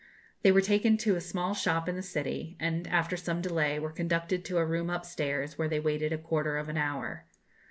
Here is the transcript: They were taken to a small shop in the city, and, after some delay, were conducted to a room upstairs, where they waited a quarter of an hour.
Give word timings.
They 0.41 0.51
were 0.51 0.61
taken 0.61 0.97
to 0.97 1.15
a 1.15 1.21
small 1.21 1.53
shop 1.53 1.87
in 1.87 1.95
the 1.95 2.01
city, 2.01 2.57
and, 2.59 2.87
after 2.87 3.15
some 3.15 3.39
delay, 3.39 3.77
were 3.77 3.91
conducted 3.91 4.43
to 4.45 4.57
a 4.57 4.65
room 4.65 4.89
upstairs, 4.89 5.59
where 5.59 5.67
they 5.69 5.79
waited 5.79 6.11
a 6.11 6.17
quarter 6.17 6.57
of 6.57 6.69
an 6.69 6.77
hour. 6.77 7.25